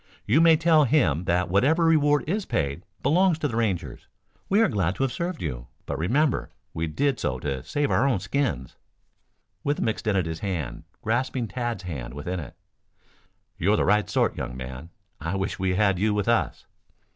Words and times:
"You 0.25 0.41
may 0.41 0.57
tell 0.57 0.85
him 0.85 1.25
that 1.25 1.47
whatever 1.47 1.85
reward 1.85 2.23
is 2.27 2.43
paid, 2.47 2.81
belongs 3.03 3.37
to 3.37 3.47
the 3.47 3.55
Rangers. 3.55 4.07
We 4.49 4.59
are 4.59 4.67
glad 4.67 4.95
to 4.95 5.03
have 5.03 5.11
served 5.13 5.43
you, 5.43 5.67
but 5.85 5.99
remember, 5.99 6.49
we 6.73 6.87
did 6.87 7.19
so 7.19 7.37
to 7.37 7.63
save 7.63 7.91
our 7.91 8.07
own 8.07 8.19
skins." 8.19 8.77
Withem 9.63 9.87
extended 9.87 10.25
his 10.25 10.39
hand, 10.39 10.85
grasping 11.03 11.47
Tad's 11.47 11.83
hand 11.83 12.15
within 12.15 12.39
it. 12.39 12.55
"You're 13.59 13.77
the 13.77 13.85
right 13.85 14.09
sort, 14.09 14.35
young 14.35 14.57
man. 14.57 14.89
I 15.19 15.35
wish 15.35 15.59
we 15.59 15.75
had 15.75 15.99
you 15.99 16.15
with 16.15 16.27
us." 16.27 16.65